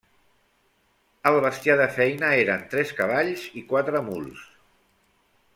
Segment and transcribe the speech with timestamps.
[1.31, 4.45] El bestiar de feina eren tres cavalls i quatre muls.